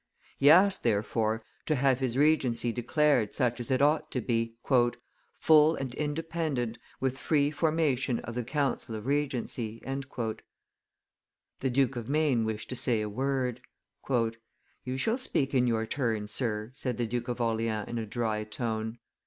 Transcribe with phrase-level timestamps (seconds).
[0.39, 4.55] He asked, therefore, to have his regency declared such as it ought to be,
[5.39, 12.45] "full and independent, with free formation of the council of regency." The Duke of Maine
[12.45, 13.61] wished to say a word.
[14.09, 18.43] "You shall speak in your turn, Sir," said the Duke of Orleans in a dry
[18.43, 18.97] tone.